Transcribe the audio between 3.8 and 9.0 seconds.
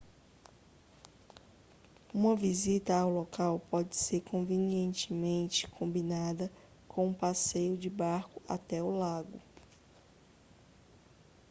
ser convenientemente combinada com um passeio de barco até o